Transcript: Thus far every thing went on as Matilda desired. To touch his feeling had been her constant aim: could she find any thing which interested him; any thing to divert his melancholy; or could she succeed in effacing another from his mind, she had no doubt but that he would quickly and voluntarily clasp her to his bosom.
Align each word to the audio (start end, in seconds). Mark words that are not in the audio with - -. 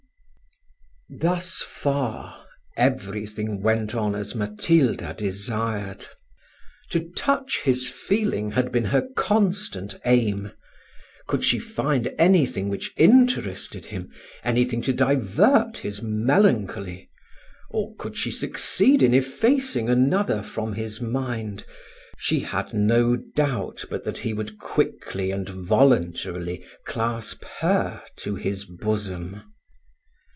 Thus 1.19 1.61
far 1.61 2.41
every 2.77 3.27
thing 3.27 3.61
went 3.61 3.93
on 3.93 4.15
as 4.15 4.33
Matilda 4.33 5.13
desired. 5.13 6.05
To 6.91 7.01
touch 7.17 7.63
his 7.65 7.85
feeling 7.89 8.51
had 8.51 8.71
been 8.71 8.85
her 8.85 9.09
constant 9.17 9.95
aim: 10.05 10.53
could 11.27 11.43
she 11.43 11.59
find 11.59 12.15
any 12.17 12.45
thing 12.45 12.69
which 12.69 12.93
interested 12.95 13.87
him; 13.87 14.09
any 14.41 14.63
thing 14.63 14.81
to 14.83 14.93
divert 14.93 15.79
his 15.79 16.01
melancholy; 16.01 17.09
or 17.69 17.93
could 17.97 18.15
she 18.15 18.31
succeed 18.31 19.03
in 19.03 19.13
effacing 19.13 19.89
another 19.89 20.41
from 20.41 20.71
his 20.71 21.01
mind, 21.01 21.65
she 22.17 22.39
had 22.39 22.73
no 22.73 23.17
doubt 23.17 23.83
but 23.89 24.05
that 24.05 24.19
he 24.19 24.31
would 24.33 24.57
quickly 24.59 25.29
and 25.31 25.49
voluntarily 25.49 26.65
clasp 26.85 27.43
her 27.59 28.01
to 28.15 28.35
his 28.35 28.63
bosom. 28.63 29.43